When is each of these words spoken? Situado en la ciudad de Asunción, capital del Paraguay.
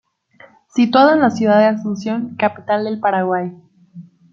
Situado 0.73 1.13
en 1.13 1.19
la 1.21 1.29
ciudad 1.29 1.59
de 1.59 1.65
Asunción, 1.67 2.35
capital 2.35 2.85
del 2.85 2.99
Paraguay. 2.99 3.51